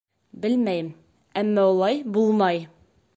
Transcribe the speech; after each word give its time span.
Белмәйем, 0.45 0.87
әммә 1.43 1.67
улай 1.75 2.03
булмай! 2.17 2.65